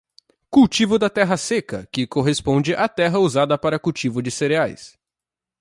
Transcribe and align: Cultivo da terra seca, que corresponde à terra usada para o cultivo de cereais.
Cultivo 0.49 0.97
da 0.97 1.11
terra 1.11 1.37
seca, 1.37 1.87
que 1.93 2.07
corresponde 2.07 2.73
à 2.73 2.89
terra 2.89 3.19
usada 3.19 3.55
para 3.55 3.75
o 3.77 3.79
cultivo 3.79 4.19
de 4.19 4.31
cereais. 4.31 4.97